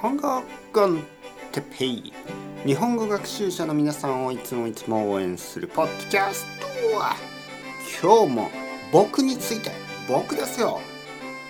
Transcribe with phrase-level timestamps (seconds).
[0.00, 0.42] 本語
[0.74, 1.02] コン
[1.52, 2.12] テペイ
[2.66, 7.16] 日本語学習者の皆さんをいつもいつも応援するポッドキャストは
[8.02, 8.50] 今日も
[8.92, 9.70] 僕について
[10.06, 10.80] 僕ですよ。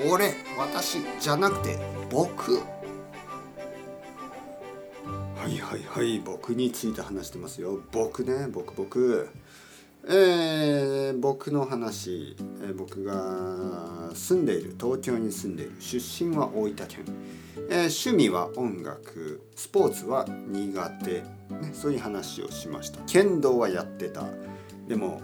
[0.08, 1.78] 俺私じゃなくて
[2.08, 2.54] 僕。
[2.54, 2.60] は
[5.48, 7.80] いはいはい僕について話してますよ。
[7.90, 9.28] 僕ね僕僕。
[10.08, 17.04] えー、僕の話、えー、僕が住んでいる東京に住んでいる出身は大分県、
[17.68, 21.22] えー、趣味は音楽スポーツは苦手、
[21.54, 23.00] ね、そういう話をしました。
[23.06, 24.24] 剣道はやってた。
[24.86, 25.20] でも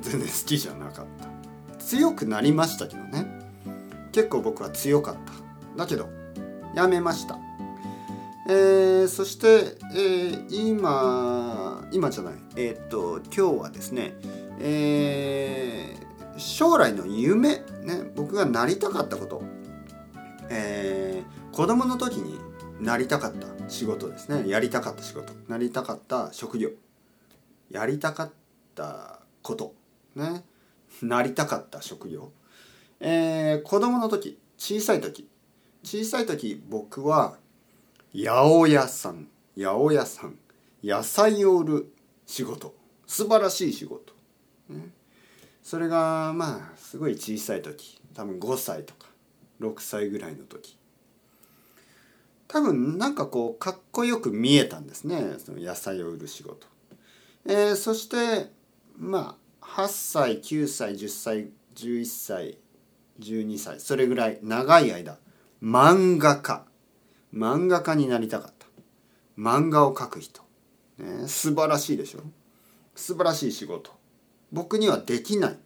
[0.00, 1.78] 全然好きじゃなかった。
[1.78, 3.26] 強くなりましたけどね。
[4.10, 5.32] 結構僕は強かった。
[5.84, 6.08] だけど
[6.74, 7.38] やめました。
[8.48, 11.63] えー、そして、えー、今
[11.94, 12.34] 今じゃない。
[12.56, 14.16] えー、っと今日はですね、
[14.58, 19.44] えー、将来の夢ね僕がなりたかったこと、
[20.50, 22.36] えー、子供の時に
[22.80, 24.48] なりたかった仕事ですね。
[24.50, 25.32] やりたかった仕事。
[25.46, 26.70] なりたかった職業。
[27.70, 28.30] やりたかっ
[28.74, 29.72] たこと
[30.16, 30.42] ね。
[31.00, 32.32] なりたかった職業。
[32.98, 35.28] えー、子供の時小さい時。
[35.84, 37.36] 小さい時僕は
[38.12, 39.28] 八百屋さん。
[39.56, 40.36] 八百屋さん。
[40.84, 41.92] 野菜を売る
[42.26, 42.74] 仕事。
[43.06, 44.14] 素晴らしい仕事、
[44.68, 44.88] ね、
[45.62, 48.00] それがまあすごい小さい時。
[48.14, 49.08] 多分5歳とか
[49.60, 50.76] 6歳ぐらいの時。
[52.48, 55.36] 多分なんかこうかっこよく見えたんですね。
[55.44, 56.66] その野菜を売る仕事、
[57.46, 58.50] えー、そして
[58.96, 62.58] まあ8歳9歳10歳11歳
[63.20, 65.18] 12歳それぐらい長い間
[65.62, 66.66] 漫画家。
[67.34, 68.66] 漫画家になりたかった。
[69.38, 70.42] 漫画を描く人、
[70.98, 72.20] ね、素晴らしいでしょ？
[72.94, 73.90] 素晴らしい仕事。
[74.52, 75.58] 僕にはできない。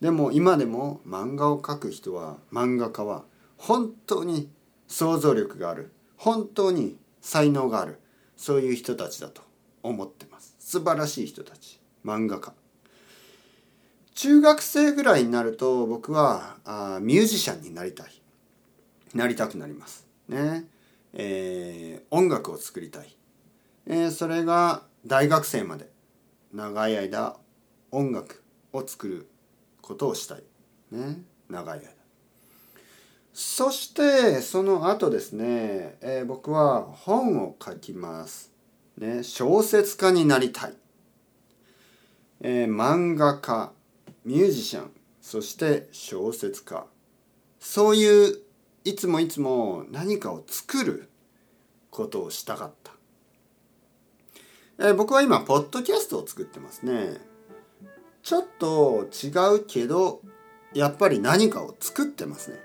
[0.00, 3.24] でも今でも漫画を描く人は漫画家は
[3.56, 4.50] 本当に
[4.88, 5.92] 想像力がある。
[6.16, 8.00] 本当に才能がある。
[8.36, 9.42] そういう人たちだと
[9.82, 10.56] 思ってます。
[10.58, 11.80] 素晴らしい人たち。
[12.04, 12.52] 漫画家。
[14.14, 18.06] 中学生ぐらいになると僕はあミュージシャンになりたい。
[19.14, 20.06] なりたくなります。
[20.28, 20.66] ね。
[21.12, 23.16] えー、音楽を作りたい、
[23.86, 25.90] えー、それが大学生まで
[26.52, 27.36] 長い間
[27.90, 29.28] 音楽を作る
[29.82, 30.42] ことをしたい、
[30.90, 31.88] ね、長い間。
[33.32, 38.52] そしてその後ですね、えー、僕は本を書きます、
[38.96, 40.74] ね、小説家になりたい、
[42.40, 43.72] えー、漫画家
[44.24, 44.90] ミュージシャン。
[45.20, 46.86] そして小説家。
[47.58, 48.38] そういう
[48.84, 51.08] いつもいつも何かを作る
[51.90, 52.92] ことをしたかった、
[54.78, 57.16] えー、僕は今ポッドキャストを作ってますね。
[58.22, 60.20] ちょっと違うけど
[60.72, 62.58] やっぱり何かを作ってますね。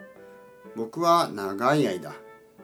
[0.75, 2.13] 僕は長い間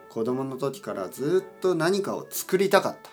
[0.09, 3.11] 子供の時からずっと何かを作りたかった。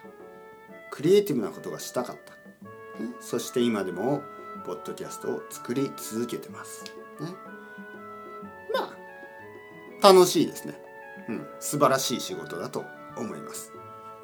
[0.90, 4.22] クリエイティブなことがしたかった、ね、そして今でも
[4.66, 6.90] ポッドキャストを作り続けてます、ね、
[8.74, 8.94] ま
[10.02, 10.74] あ楽しいですね。
[11.30, 12.84] うん、素晴らしい仕事だと
[13.16, 13.72] 思います。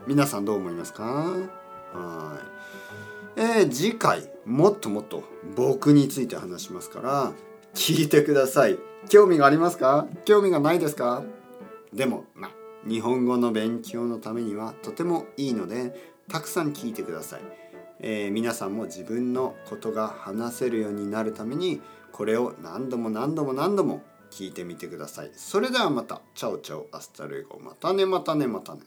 [0.07, 1.35] 皆さんどう思いますか？
[1.93, 2.39] は
[3.37, 3.41] い。
[3.41, 5.23] えー、次回もっともっと
[5.55, 7.33] 僕について話しますから
[7.75, 8.79] 聞いてください。
[9.09, 10.07] 興味がありますか？
[10.25, 11.23] 興味がないですか？
[11.93, 12.51] でもまあ
[12.89, 15.95] 日本語の勉強のためにはとてもいいので
[16.29, 17.41] たくさん聞いてください。
[18.01, 21.81] えー、皆さんも自分のことが話せるようになるために
[22.13, 25.31] これを何度も何度も何度も聞いてみてください。
[25.35, 26.21] それではまた。
[26.35, 27.59] chao chao hasta luego。
[27.59, 28.81] またねまたねまたね。